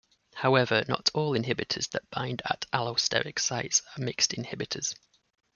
[0.33, 4.95] However, not all inhibitors that bind at allosteric sites are mixed inhibitors.